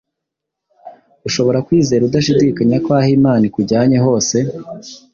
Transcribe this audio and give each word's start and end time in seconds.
Ushobora 1.27 1.63
kwizera 1.67 2.05
udashidikanya 2.09 2.77
ko 2.85 2.89
aho 2.99 3.09
Imana 3.17 3.43
ikujyanye 3.49 3.97
hose, 4.05 4.37